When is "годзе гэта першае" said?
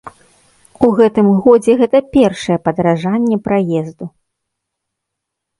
1.43-2.57